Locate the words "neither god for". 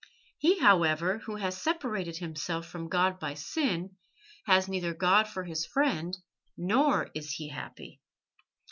4.67-5.43